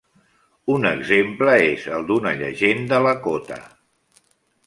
Un 0.75 0.87
exemple 0.91 1.57
és 1.65 1.85
el 1.97 2.07
d'una 2.09 2.33
llegenda 2.41 3.01
Lakota. 3.09 3.59